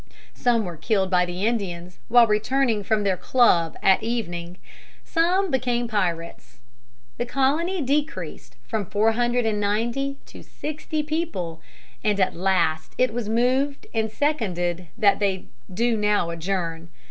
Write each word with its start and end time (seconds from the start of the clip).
Some 0.33 0.65
were 0.65 0.77
killed 0.77 1.11
by 1.11 1.27
the 1.27 1.45
Indians 1.45 1.99
while 2.07 2.25
returning 2.25 2.81
from 2.83 3.03
their 3.03 3.17
club 3.17 3.77
at 3.83 4.01
evening; 4.01 4.57
some 5.03 5.51
became 5.51 5.87
pirates. 5.87 6.57
The 7.19 7.25
colony 7.27 7.81
decreased 7.83 8.55
from 8.63 8.87
four 8.87 9.11
hundred 9.11 9.45
and 9.45 9.59
ninety 9.59 10.17
to 10.25 10.41
sixty 10.41 11.03
people, 11.03 11.61
and 12.03 12.19
at 12.19 12.35
last 12.35 12.95
it 12.97 13.13
was 13.13 13.29
moved 13.29 13.85
and 13.93 14.09
seconded 14.11 14.87
that 14.97 15.19
they 15.19 15.49
do 15.71 15.95
now 15.95 16.31
adjourn. 16.31 16.89